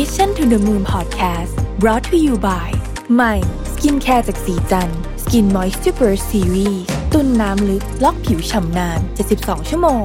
[0.00, 2.68] Mission to the Moon Podcast brought to you by
[3.14, 3.34] ใหม่
[3.72, 4.90] skincare จากศรีจัน
[5.22, 6.82] ทร์ Skin Moisture Burst Series
[7.12, 9.00] ตุนน้ำลึกล็อกผิวฉ่ำนาน
[9.34, 9.88] 72 ชั่วโม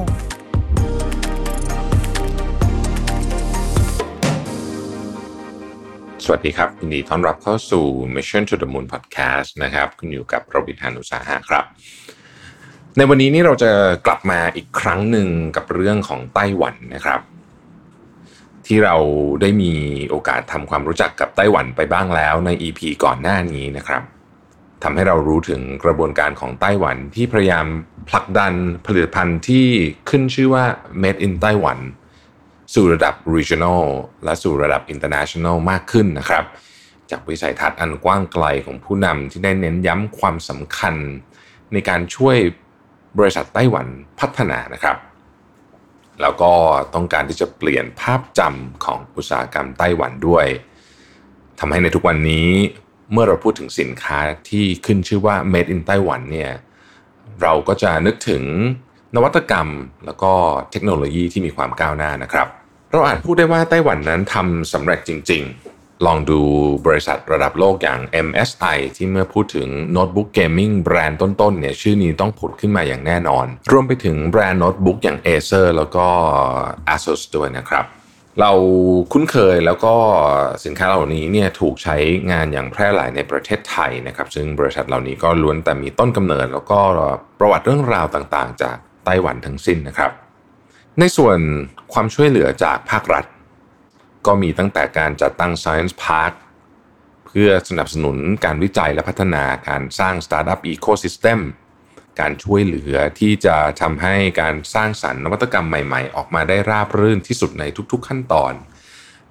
[6.24, 7.84] สวัสดีครับยินดีต้อนรับเข้าสู่
[8.14, 11.64] Mission to the Moon Podcast นะครับคุณอยู่กับรวิศ หาญอุตสาหะครับ
[12.96, 13.70] ในวันนี้นี่เราจะ
[14.06, 17.20] กลับมาอีกครั้งหนึ่งกับเรื่องของไต้หวันนะครับ
[18.72, 18.96] ที่เรา
[19.40, 19.72] ได้มี
[20.10, 24.02] โอกาสทำความรู้จักกับไต้หวันไปบ้างแล้วใน EP ก่อนหน้านี้นะครับ
[24.82, 27.66] ทำให้เรารู้ถึงกระบวนการของไต้หวันที่พยายาม
[28.08, 28.52] ผลักดัน
[28.86, 29.66] ผลิตภัณฑ์ที่
[30.10, 30.64] ขึ้นชื่อว่า
[31.02, 31.78] Made in ไต้หวัน
[32.74, 33.82] สู่ระดับ regional
[34.24, 36.44] และสู่ระดับ international มากขึ้นนะครับ
[37.10, 40.94] จากวิสัยทัศน์อันกว้างไกลของผู้นำที่ได้เน้นย้ำความสำคัญ
[41.72, 42.36] ในการช่วย
[43.18, 43.86] บริษัทไต้หวัน
[44.20, 44.96] พัฒนานะครับ
[46.22, 46.52] แล้วก็
[46.94, 50.46] ต้องการที่จะเปลี่ยนภาพจำของอุตสาหกรรมไต้หวันด้วย
[51.60, 52.48] ทำให้ในทุกวันนี้
[53.12, 56.52] เมื่อเราพูดถึงสินค้าที่ขึ้นชื่อว่า made in ไต้หวันเนี่ย
[57.42, 58.42] เราก็จะนึกถึง
[59.14, 59.68] นวัตกรรม
[60.06, 60.32] แล้วก็
[60.70, 62.48] เทคโนโลยีที่มีความก้าวหน้านะครับ
[62.92, 65.69] เราอาจพูดได้ว่าไต้หวันนั้นทำสำเร็จจริงๆ
[66.06, 66.40] ลองดู
[66.86, 76.06] บริษัทระดับโลกอย่าง MSI ที่เมื่อพูดถึงโน้ตบุ๊ก gaming แบรนด์ต้นๆเนี่ยชื่อนี้ต้องผุดขึ้นมาอย่างแน่นอน รวมไปถึงแบรนด์โน้ตบุ๊กอย่าง Acer แล้วก็
[76.94, 77.84] ASUS ด้วยนะครับ
[78.40, 78.52] เรา
[79.12, 79.94] คุ้นเคยแล้วก็
[80.64, 81.96] สินค้าเหล่านี้เนี่ยถูกใช้
[82.32, 86.80] งานอย่างแพร่หลายในประเทศไทยนะครับ ซึ่งบริษัทเหล่านี้ก็ล้วนแต่มีต้นกำเนิด แล้วก็
[87.40, 90.10] ประวัติเรื่องราวต่างๆ จากไต้หวันทั้งสิ้นนะครับ
[90.98, 91.38] ในส่วน
[91.92, 93.24] ความช่วยเหลือจากภาครัฐ
[94.26, 96.32] ก็มีตั้งแต่การจัดตั้ง Science Park
[97.26, 101.40] เพื่อสนับสนุนการวิจัยและพัฒนาการสร้าง Startup Ecosystem
[102.20, 108.52] การช่วยเหลือที่จะทำให้การสร้างสรรค์นวัตกรรมใหม่ๆ ออกมาได้ราบรื่นที่สุดในทุกๆขั้นตอน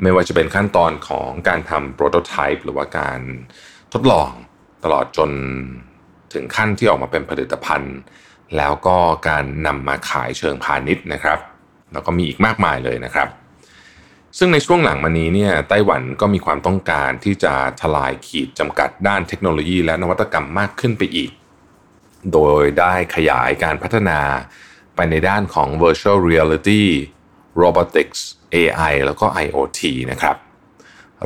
[0.02, 3.20] ไม่ว่าจะเป็นขั้นตอนของการทำโปรโตไทป์หรือว่าการ
[3.94, 4.32] ทดลอง
[4.84, 5.30] ตลอดจน
[6.34, 7.98] ถึงขั้นที่ออกมาเป็นผลิตภัณฑ์
[8.58, 8.98] แล้วก็
[9.30, 11.40] การนำมาขายเชิงพาณิชย์นะครับ
[11.94, 13.28] แล้วก็มีอีกมากมายเลยนะครับ
[14.38, 21.32] ซึ่งในช่วงหลังมานี้เนี่ยไต้หวันก็มีความต้องการที่จะทลายขีดจำกัดด้านเทคโนโลยีและนวัตกรรมมากขึ้นไปอีก
[22.34, 24.20] โดยได้ขยายการพัฒนา
[24.96, 26.84] ไปในด้านของ virtual reality
[27.62, 28.20] robotics
[28.56, 29.82] AI แล้วก็ IoT
[30.12, 30.36] นะครับ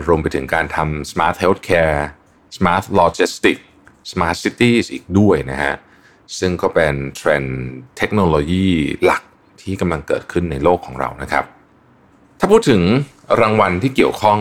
[0.06, 2.00] รวมไปถึงการทำ smart healthcare
[2.56, 3.64] smart logistics
[4.12, 5.76] smart cities อีกด้วยนะฮะ
[6.40, 7.62] ซึ่งก็เป็นเทรนด์
[7.98, 8.68] เทคโนโลยี
[9.06, 9.24] หลัก
[9.62, 11.46] ที่กำลังเกิดขึ้นในโลกของเรานะครับ
[12.46, 12.84] ถ้าพูดถึง
[13.42, 14.40] รางวัลที่เกี่ยวข้อง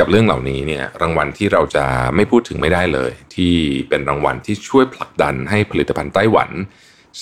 [0.00, 1.84] กับเรื่องเหล่านี้เนี่ยรางวัลที่เราจะ
[2.16, 3.54] ไม่พูดถึงไม่ได้เลย ที่
[3.88, 6.50] เป็นรางวัลที่ช่วยผลักดันให้ผลิตภัณฑ์ไต้หวัน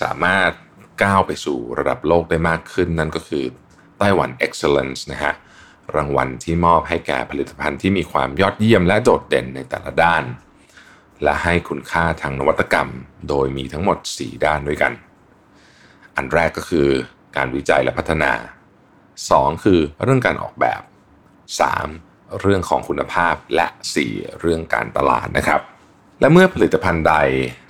[0.00, 0.50] สามารถ
[1.02, 3.44] ก้าวไปสู่ระดับโลกได้มากขึ้น นั่นก็คือ
[3.98, 5.32] ไต้หวัน Excellence นะฮะ
[5.96, 10.22] รางวัลที่มอบให้แก่ผลิตภัณฑ์ที่มีความยอดเยี่ยมและโดดเด่นในแต่ละด้าน
[11.22, 12.88] และให้คุณค่าทางนวัตกรรม
[13.28, 14.92] โดยมีทั้งหมด 4 ด้านด้วยกัน
[16.16, 16.88] อันแรกก็คือ
[17.36, 18.32] การวิจัยและพัฒนา
[19.22, 20.80] 2 คือเรื่องการออกแบบ
[21.60, 22.40] 3.
[22.40, 23.66] เรื่องของคุณภาพและ
[24.04, 24.40] 4.
[24.40, 25.60] เรื่องการตลาดนะครับ
[26.20, 27.14] และเมื่อผลิตภัณฑ์ใด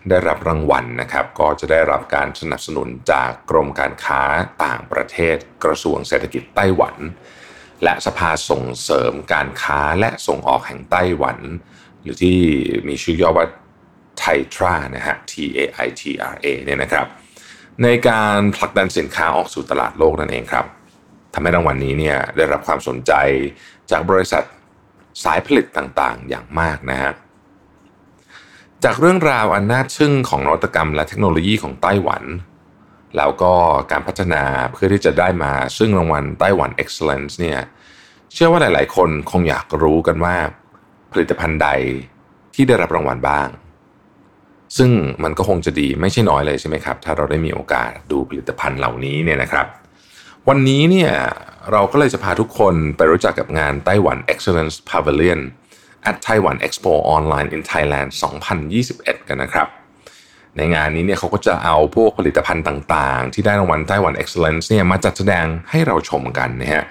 [0.09, 4.23] ได้รับรางวัลนะครับ ก็จะได้รับการสนับสนุนจากกรมการค้า
[4.65, 6.97] ต่างประเทศ กระทรวงเศรษฐกิจไต้หวัน
[7.85, 11.39] และสภาส่งเสริมการค้าและส่งออกแห่งไต้หวัน
[12.01, 12.39] หรือที่
[12.89, 13.47] มีชื่อย่อว่า
[14.19, 16.03] ไททรานะฮะ T A I T
[16.33, 17.07] R A เนี่ยนะครับ
[17.83, 20.67] ในการผลักดันสินค้าออกสู่ตลาดโลกนั่นเองครับ
[21.35, 23.13] ทำให้รางวัลนนี้เนี่ยได้รับความสนใจ
[23.91, 24.43] จากบริษัท
[25.25, 27.13] สายผลิตต่างๆ อย่างมากนะฮะ
[28.85, 32.25] จากเรื่องราวอันน่าทึ่งของนวัตกรรมและเทคโนโลยีของไต้หวัน
[33.17, 33.53] แล้วก็
[33.91, 37.61] การพัฒนาเพื่อที่จะได้มาซึ่งรางวัลไต้หวัน Excellence เนี่ย
[38.33, 40.37] เชื่อว่าหลาย ๆ คนคงอยากรู้กันว่า
[41.13, 41.69] ผลิตภัณฑ์ใด
[42.55, 43.49] ที่ได้รับรางวัลบ้าง
[44.77, 44.91] ซึ่ง
[45.25, 49.67] มันก็คงจะดีไม่ใช่น้อยเลยใช่ไหมครับ ถ้าเราได้มีโอกาสดูผลิตภัณฑ์เหล่านี้เนี่ยนะครับ
[50.51, 51.13] วันนี้เนี่ย
[51.73, 55.41] เราก็เลยจะพาทุกคนไปรู้จักกับงานไต้หวัน Excellence Pavilion
[56.09, 58.09] at Taiwan Expo Online in Thailand
[58.69, 59.69] 2021 กันนะครับ
[60.57, 66.85] ในงานนี้เนี่ยเขาก็จะเอาพวกผลิตภัณฑ์ต่างๆ ที่ได้รางวัลไต้หวัน Excellence เนี่ยมาจัดแสดงให้เราชมกันนะฮะ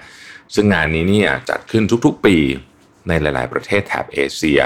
[0.54, 2.36] ซึ่งงานนี้เนี่ยจัดขึ้นทุกๆปี
[3.08, 4.60] ในหลาย ๆ ประเทศแถบเอเชีย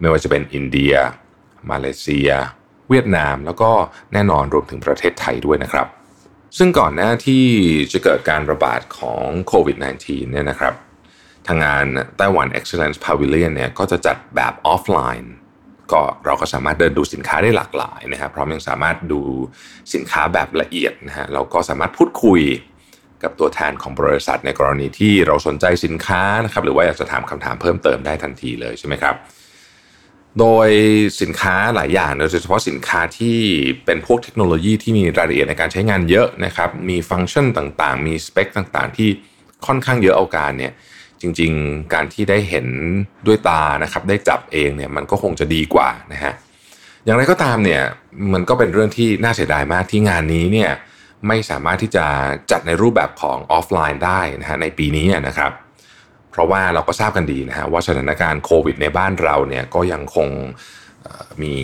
[0.00, 0.94] ไม่ว่าจะเป็นอินเดีย
[1.70, 2.30] มาเลเซีย
[2.88, 3.70] เวียดนาม แล้วก็
[4.12, 5.86] แน่นอนรวมถึงประเทศไทยด้วยนะครับ
[6.58, 7.44] ซึ่งก่อนหน้าที่
[7.92, 10.74] จะเกิดการระบาดของโควิด -19 เนี่ยนะครับ
[11.46, 11.84] ทางงาน
[12.16, 15.34] ไต้หวัน Excellence Pavilion เนี่ยก็จะจัดแบบออฟไลน์
[15.92, 19.20] ก็เราก็สามารถเดินดูสินค้าได้หลากหลายนะครับพร้อมยังสามารถดู
[19.94, 22.42] สินค้าแบบละเอียดนะฮะเราก็สามารถพูดคุย
[23.22, 29.14] กับตัวแทนของบริษัทในกรณีที่เราสนใจสินค้านะครับหรือว่าอยากจะถามคำถามเพิ่มเติมได้ทันทีเลยใช่ไหมครับ
[30.40, 30.68] โดย
[31.20, 33.38] สินค้าหลายอย่างโดยเฉพาะสินค้าที่
[33.84, 39.08] เป็นพวกเทคโนโลยีที่มีรายละเอียดในการใช้งานเยอะนะครับ มีฟังก์ชันต่างๆ มีสเปคต่างๆ ที่
[39.66, 40.72] ค่อนข้างเยอะเอาการเนี่ย
[41.20, 42.66] จริงๆ การที่ได้เห็น
[43.26, 46.32] ด้วยตานะครับ ได้จับเองเนี่ยมันก็คงจะดีกว่านะฮะ
[47.04, 47.82] อย่างไรก็ตามเนี่ย
[48.32, 50.70] มันก็เป็นเรื่องที่น่าเสียดายมากที่งานนี้เนี่ย
[51.26, 52.04] ไม่สามารถที่จะ
[52.50, 55.52] จัดในรูปแบบของออฟไลน์ได้นะฮะในปีนี้นะครับ
[56.36, 60.28] เพราะว่าเราก็ทราบกันดีนะฮะว่าสถานการณ์โควิด ในบ้านเราเนี่ยก็ยังคง
[61.42, 61.54] มี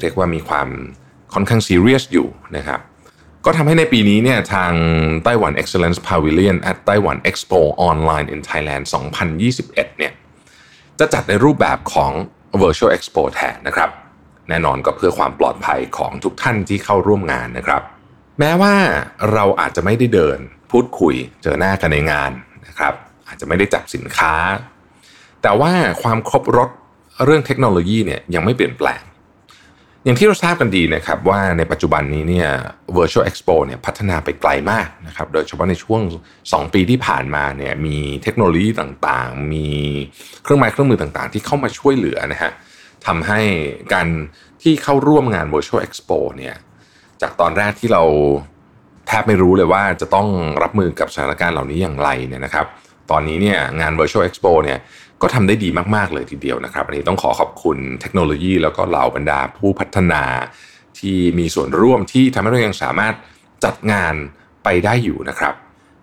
[0.00, 0.68] เรียกว่ามีความ
[1.34, 2.80] ค่อนข้างซีเรียสอยู่นะครับ
[3.44, 4.72] ก็ทำให้ในปีนี้เนี่ยทาง
[5.24, 8.84] ไต้หวัน Excellence Pavilion at ไต้หวัน Expo Online in Thailand
[9.40, 10.12] 2021เนี่ย
[10.98, 12.12] จะจัดในรูปแบบของ
[12.62, 13.90] Virtual Expo แทนนะครับ
[14.48, 17.82] แน่นอนก็เพื่อความปลอดภัยของทุกท่านที่เข้าร่วมงานนะครับ
[18.38, 18.74] แม้ว่า
[19.32, 20.38] เราอาจจะไม่ได้เดิน
[20.70, 22.30] พูดคุยเจอหน้ากันในงาน
[22.66, 22.94] นะครับ
[23.32, 24.34] อาจจะไม่ได้จับสินค้า
[25.42, 26.70] แต่ว่าความครบรถ
[27.24, 29.02] เรื่องเทคโนโลยีเนี่ยยังไม่เปลี่ยนแปลง
[30.04, 32.48] อย่างที่เราทราบกันดีนะครับว่าในปัจจุบันนี้เนี่ย
[32.96, 36.00] Virtual Expo เนี่ยพัฒนาไปไกลมากนะครับโดยเฉพาะในช่วง
[36.38, 39.68] 2 ปีที่ผ่านมาเนี่ยมีเทคโนโลยีต่างๆ มี
[40.42, 42.52] เครื่องไม้เครื่องมือต่างๆ ที่เข้ามาช่วยเหลือนะฮะ
[43.06, 43.40] ทำให้
[43.92, 44.08] การ
[44.62, 46.54] ที่เข้าร่วมงาน Virtual Expo เนี่ย
[47.22, 48.02] จากตอนแรกที่เรา
[49.06, 50.28] แทบไม่รู้เลยว่าจะต้อง
[50.62, 52.66] รับมือกับสถานการณ์เหล่านี้อย่างไรเนี่ยนะครับ
[53.12, 54.78] ตอนนี้เนี่ยงาน Virtual Expo เนี่ย
[55.22, 60.22] ก็ทำได้ดีมาก ๆ เลยทีเดียวนะครับอันนี้ต้องขอขอบคุณเทคโนโลยี แล้วก็เหล่าบรรดาผู้พัฒนา
[60.98, 63.14] ที่มีส่วนร่วมที่ทำให้เรายังสามารถ
[63.64, 64.14] จัดงาน
[64.64, 65.54] ไปได้อยู่นะครับ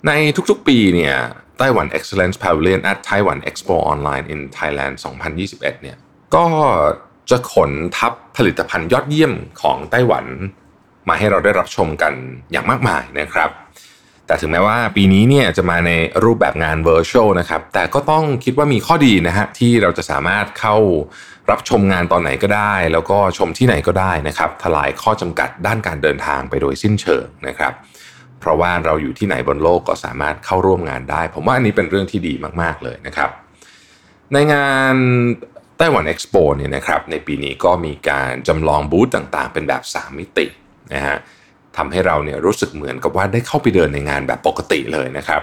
[0.07, 0.11] ใน
[0.50, 1.15] ทุกๆปีเนี่ย
[1.57, 4.94] ไต้หวัน Excellence Pavilion at Taiwan Expo Online in Thailand
[5.44, 5.97] 2021 เนี่ย
[6.35, 6.45] ก็
[7.29, 10.25] จะขนทับผลิตภัณฑ์ยอดเยี่ยมของไต้หวัน
[11.09, 12.13] มาให้เราได้รับชมกัน
[12.51, 13.50] อย่างมากมายนะครับ
[14.30, 15.92] แต่ถึงแม้ว่าปีนี้เนี่ยจะมาใน
[16.24, 20.76] รูปแบบงาน virtual นะครับ แต่ก็ต้องคิดว่ามีข้อดีนะฮะที่เราจะสามารถเข้า
[21.50, 27.74] รับชมงานตอนไหนก็ได้ แล้วก็ชมที่ไหนก็ได้นะครับทลายข้อจำกัดด้านการเดินทางไปโดยสิ้นเชิงนะครับ
[28.40, 33.30] เพราะว่าเราอยู่ที่ไหนบนโลกก็สามารถเข้าร่วมงานได้ ผมว่าอันนี้เป็นเรื่องที่ดีมาก ๆ เลยนะครับ
[34.34, 34.96] ในงาน
[35.78, 40.46] ไต้หวันเอ็กซ์โปเนี่ยนะครับในปีนี้ก็มีการจำลองบูธต่างๆ เป็นแบบ 3 มิติ
[40.94, 41.18] นะฮะ
[41.77, 45.42] ทำให้เราเนี่ยรู้สึกเหมือนกับว่าได้เข้าไปเดินในงานแบบปกติเลยนะครับ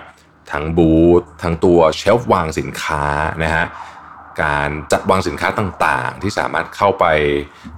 [0.53, 3.05] ทั้งบูธทั้งตัวเชลฟ์วางสินค้า
[3.45, 3.67] นะฮะ
[4.43, 7.05] การจัดวางสินค้าต่างๆ ที่สามารถเข้าไป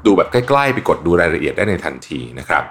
[0.07, 2.65] ดูแบบใกล้ๆ ไปกดดูรายละเอียดได้ในทันทีนะครับ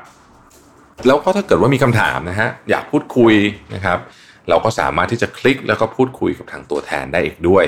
[1.08, 3.34] แล้วก็ถ้าเกิดว่ามีคำถามนะฮะอยากพูดคุย
[3.76, 4.00] นะครับ
[4.50, 7.66] เราก็สามารถที่จะคลิกแล้วก็พูดคุยกับทางตัวแทนได้อีกด้วย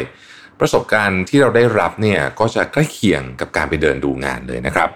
[0.59, 4.89] ประสบการณ์ที่เราได้รับเนี่ยก็จะใกล้เคียงกับการไปเดินดูงานเลยนะครับ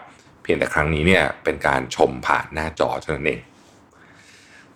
[0.44, 3.40] เพียงแต่ครั้งนี้เนี่ยเป็นการชมผ่านหน้าจอเท่านั้นเอง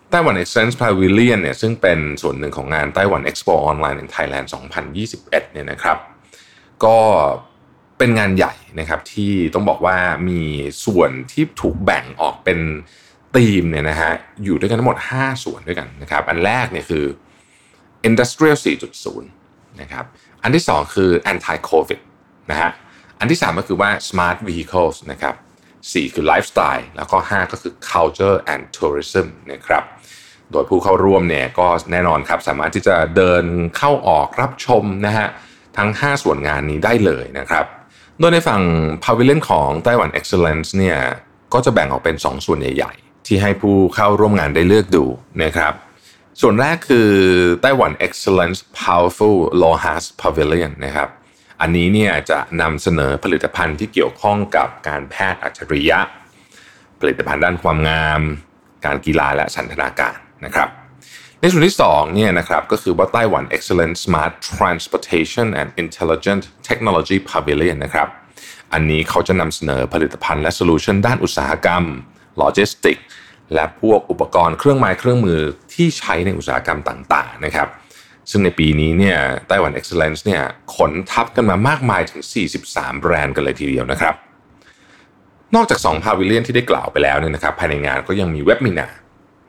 [0.10, 4.48] ไต้หวัน Excellence Pavilion เนี่ยซึ่งเป็นส่วนหนึ่งของงานไต้หวัน Expo Online in Thailand
[4.94, 5.98] 2021เนี่ยนะครับ
[6.86, 6.98] ก็
[7.98, 9.98] เป็นงานใหญ่นะครับที่ต้องบอกว่า
[10.30, 10.42] มี
[10.86, 12.60] ส่วนที่ถูกแบ่งออกเป็น
[13.36, 14.12] ธีมเนี่ยนะฮะ
[14.44, 17.06] อยู่ด้วยกันทั้งหมด 5 ส่วนด้วยกันนะครับอันแรกเนี่ยคือ
[18.08, 18.58] Industrial
[19.06, 19.22] 4.0
[19.82, 20.06] นะครับ
[20.44, 22.02] อันที่ 2 คือ Anti COVID
[22.52, 22.72] นะฮะ
[23.20, 25.36] อันที่ 3 ก็คือว่า Smart Vehicles นะครับ
[25.86, 29.84] 4 คือไลฟ์สไตล์แล้วก็ 5 ก็คือ culture and tourism นะครับ
[30.52, 33.44] โดยผู้เข้าร่วมเนี่ยก็แน่นอนครับสามารถที่จะเดิน
[33.78, 35.28] เข้าออกรับชมนะฮะ
[35.78, 37.66] ทั้ง 5 ส่วนงานนี้ได้เลยนะครับ
[38.20, 38.62] โดยในฝั่ง
[39.04, 41.00] Pavilion ของไต้หวัน Excellence เนี่ย
[41.54, 45.06] ก็จะแบ่งออกเป็น 2 ส่วนใหญ่ๆ ที่ให้ผู้เข้าร่วมงานได้เลือกดู
[45.44, 45.74] นะครับ
[46.42, 47.10] ส่วนแรกคือ
[47.62, 51.10] Taiwan Excellence Powerful Lohas Pavilion นะครับ
[51.62, 56.00] อันนี้เนี่ยจะนำเสนอผลิตภัณฑ์ที่เกี่ยวข้องกับการแพทย์อัจฉริยะ
[57.00, 58.22] ผลิตภัณฑ์ด้านความงาม
[58.86, 60.70] การกีฬาและสันทนาการนะครับ
[61.42, 68.08] ในส่วนที่2เนี่ยนะครับก็คือว่าไต้หวัน Excellent Smart Transportation and Intelligent Technology Pavilion นะครับ
[68.74, 71.84] อันนี้เขาจะนำเสนอผลิตภัณฑ์และ solution ด้านอุตสาหกรรม
[72.38, 72.98] โลจิสติก
[73.54, 75.40] และพวกอุปกรณ์เครื่องไม้เครื่องมือ
[75.74, 77.68] ที่ใช้ในอุตสาหกรรมต่างๆนะครับ
[78.32, 79.18] ซึ่งในปีนี้เนี่ย
[79.48, 80.42] ไต้หวัน Excellence เนี่ย
[80.76, 82.22] ขนทับกันมามากมายถึง
[82.62, 84.16] 43 แบรนด์กันเลยทีเดียวนะครับ
[85.56, 88.88] นอกจาก 2 พาวิเลียนที่ได้กล่าวไปแล้วเนี่ยนะครับภายในงานก็ยังมีเว็บมินา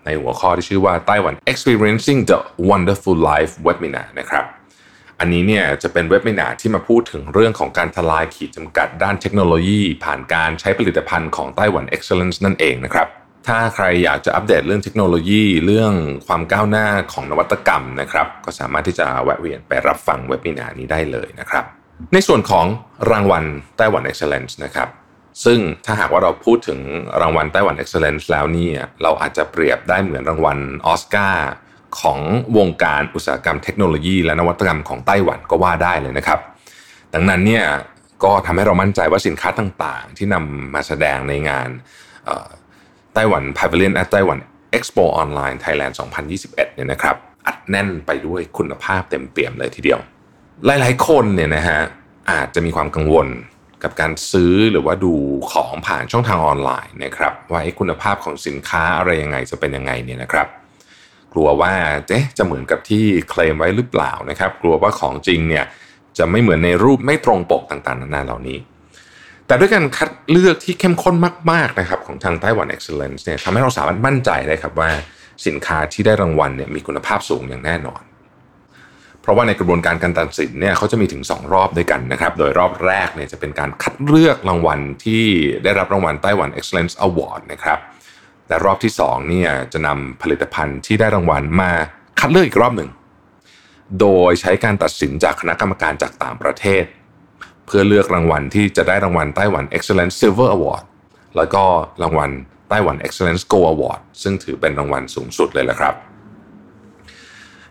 [0.04, 4.44] ในหัวข้อที่ชื่อว่าไต้หวัน Experiencing the Wonderful Life Webinar นะครับ
[5.20, 13.08] อันนี้เนี่ยจะเป็นเว็บมินาที่มาพูดถึงเรื่องของการทลายขีดจำกัดด้านเทคโนโลยี ผ่านการใช้ผลิตภัณฑ์ของไต้หวัน Excellence นั่นเองนะครับ
[13.48, 15.92] ถ้าใครอยากจะอัปเดตเรื่องเทคโนโลยีเรื่อง
[16.26, 21.64] ความก้าวหน้าของนวัตกรรมนะครับ ก็สามารถที่จะแวะเวียนไปรับฟังเว็บมินานี้ได้เลยนะครับ
[22.12, 22.66] ในส่วนของ
[23.10, 23.44] รางวัล
[23.76, 24.88] ไต้หวัน Excellence นะครับ
[25.44, 26.80] ซึ่งถ้าหากว่าเราพูดถึง
[27.20, 28.68] รางวัลไต้หวัน Excellence แล้วนี่
[29.02, 31.50] เราอาจจะเปรียบได้เหมือนรางวัลออสการ์
[32.00, 32.20] ของ
[32.56, 36.40] วงการอุตสาหกรรมเทคโนโลยี และนวัตกรรมของไต้หวันก็ว่าได้เลยนะครับ
[37.14, 37.64] ดังนั้นเนี่ย
[38.24, 41.68] ก็ทำให้เรามั่นใจว่าสินค้าต่างๆ ที่นำมาแสดงในงาน
[43.18, 44.38] ต้หวัน Pavilion at ไต้หวัน
[44.76, 45.94] Expo Online Thailand
[46.38, 50.00] 2021 เนี่ยนะครับอัดแน่นไปด้วยคุณภาพเต็มเปี่ยมเลยทีเดียว
[50.66, 51.80] หลายๆคนเนี่ยนะฮะ
[52.30, 53.28] อาจจะมีความกังวล
[53.82, 55.14] กับการซื้อหรือว่าดู
[55.52, 60.46] ของผ่านช่องทางออนไลน์นะครับว่าคุณภาพของสินค้าอะไรยังไงจะเป็นยังไงเนี่ยนะครับ
[61.32, 61.72] กลัวว่า
[62.06, 65.64] เจ๊จะเหมือนกับที่เคลมไว้หรือเปล่านะครับ กลัวว่าของจริงเนี่ย
[66.18, 68.58] จะไม่เหมือนในรูปไม่ตรงปกต่างๆนานาเหล่านี้
[69.48, 71.14] แต่ด้วยการคัดเลือกที่เข้มข้น
[71.52, 74.90] มากๆนะครับของทางไต้หวัน Excellence เนี่ยทำให้เราสามารถมั่นใจได้ครับว่า
[75.46, 78.02] สินค้าที่ได้รางวัลเนี่ยมีคุณภาพสูงอย่างแน่นอน
[79.20, 85.24] เพราะว่าในกระบวนการการตัดสินเนี่ยเขาจะมีถึง 2 รอบด้วยกันนะครับ โดยรอบแรกเนี่ยจะเป็นการคัดเลือกรางวัลที่
[85.64, 87.78] ได้รับรางวัลไต้หวัน Excellence Award นะครับ
[88.48, 91.70] และรอบที่2เนี่ยจะนำผลิตภัณฑ์ที่ได้รางวัลมา
[92.20, 92.90] คัดเลือกอีกรอบหนึ่ง
[94.00, 96.84] โดยใช้การตัดสินจากคณะกรรมการจากต่างประเทศ
[97.68, 100.84] เพื่อเลือกรางวัลที่จะได้รางวัลไต้หวัน Excellence Silver Award
[101.36, 101.62] แล้วก็
[102.02, 102.30] รางวัล
[102.68, 105.94] ไต้หวัน Excellence Go Award ซึ่งถือเป็นรางวัลสูงสุดเลยละครับ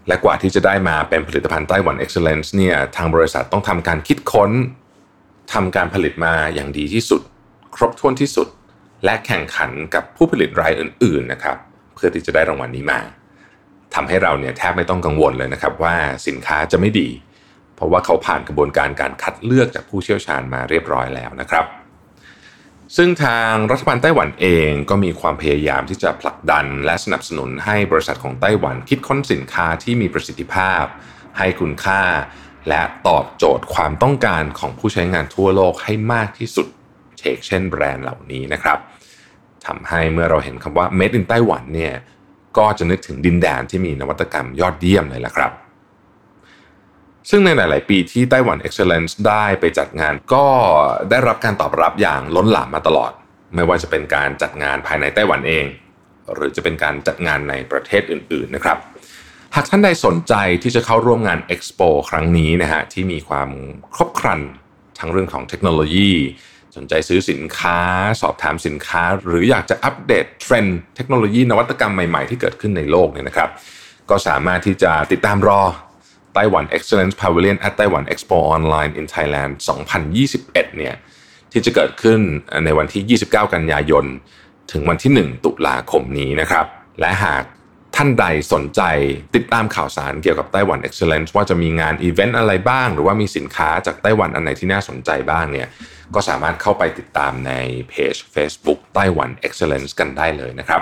[0.07, 4.51] และกว่าที่จะได้มาเป็นผลิตภัณฑ์ไต้หวัน Excellence เนี่ยทางบริษัทต้องทำการคิดค้น
[5.53, 7.21] ทำการผลิตมาอย่างดีที่สุด
[7.75, 8.47] ครบถ้วนที่สุด
[9.05, 11.57] และแข่งขันกับผู้ผลิตรายอื่นๆนะครับ
[11.95, 12.99] เพื่อที่จะได้รางวัลนี้มา
[13.95, 15.95] ทำให้เราเนี่ยแทบไม่ต้องกังวลเลยนะครับว่า
[16.27, 17.09] สินค้าจะไม่ดี
[17.77, 21.65] เพราะว่าเขาผ่านกระบวนการการคัดเลือกจากผู้เชี่ยวชาญมาเรียบร้อยแล้วนะครับ
[22.95, 30.83] ซึ่งทางรัฐบาลไต้หวันเองก็มีความพยายามที่จะผลักดันและสนับสนุนให้บริษัทของไต้หวันคิดค้นสินค้าที่มีประสิทธิภาพ
[31.37, 32.01] ให้คุณค่า
[32.69, 36.67] และตอบโจทย์ความต้องการของผู้ใช้งานทั่วโลกให้มากที่สุด
[37.17, 38.77] เชกเช่นแบรนด์เหล่านี้นะครับ
[39.65, 41.93] ทำให้เมื่อเราเห็นคำว่า Made in ไต้หวันเนี่ย
[42.57, 45.51] ก็จะนึกถึงดินแดนที่มีนวัตกรรมยอดเยี่ยมเลยละครับ
[47.29, 50.47] ซึ่งในหลาย ๆ ปีที่ไต้หวัน Excellence ได้ไปจัดงาน ก็
[51.09, 53.11] ได้รับการตอบรับอย่างล้นหลามมาตลอด
[53.55, 55.65] ไม่ว่าจะเป็นการจัดงานภายในไต้หวันเอง
[56.33, 58.77] หรือจะเป็นการจัดงานในประเทศอื่น ๆ นะครับ
[59.55, 63.49] หากท่านใดสนใจที่จะเข้าร่วมงาน Expo ครั้งนี้นะฮะที่มีความ
[63.95, 64.41] ครบครัน
[64.99, 66.11] ทั้งเรื่องของเทคโนโลยี
[66.75, 67.79] สนใจซื้อสินค้า
[68.21, 73.49] สอบถามสินค้า หรืออยากจะอัปเดตเทรนด์เทคโนโลยีนวัตกรรมใหม่ ๆ ที่เกิดขึ้นในโลกเนี่ยนะครับ
[74.09, 75.61] ก็สามารถที่จะติดตามรอ
[76.39, 79.51] Taiwan Excellence Pavilion at Taiwan Expo Online in Thailand
[80.15, 80.95] 2021 เนี่ย
[81.51, 82.19] ที่จะเกิดขึ้น
[82.65, 84.05] ในวันที่ 29 กันยายน
[84.71, 86.65] ถึงวันที่ 1 ตุลาคมนี้นะครับ
[86.99, 87.43] และหาก
[87.95, 88.81] ท่านใดสนใจ
[89.35, 95.67] ติดตามข่าวสารเกี่ยวกับไต้หวัน Excellence ว่าจะมีงานอีเวนต์อะไรบ้าง หรือว่ามีสินค้าจากไต้หวันอันไหนที่น่าสนใจบ้างเนี่ย
[96.15, 97.51] ก็สามารถเข้าไปติดตามใน
[97.89, 100.81] เพจ Facebook ไต้หวัน Excellence กันได้เลยนะครับ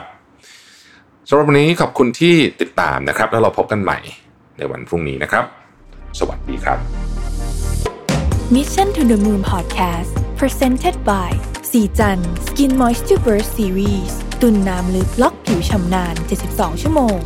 [1.29, 3.99] สำหรับวันนี้ขอบคุณที่ติดตามนะครับ แล้วเราพบกันใหม่
[4.57, 5.45] ในวันพรุ่งนี้นะครับ
[6.19, 6.79] สวัสดีครับ
[8.55, 11.31] Mission to the Moon Podcast Presented by
[11.71, 16.15] สีจัน Skin Moisture Burst Series ตุนน้ำลึกล็อกผิวชำนาน
[16.49, 17.17] 72 ชั่วโมง